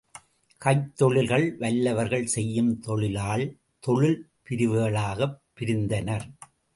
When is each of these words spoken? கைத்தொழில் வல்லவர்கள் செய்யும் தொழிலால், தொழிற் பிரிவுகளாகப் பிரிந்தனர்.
கைத்தொழில் 0.65 1.57
வல்லவர்கள் 1.57 2.25
செய்யும் 2.25 2.79
தொழிலால், 2.79 3.57
தொழிற் 3.79 4.27
பிரிவுகளாகப் 4.49 5.41
பிரிந்தனர். 5.59 6.25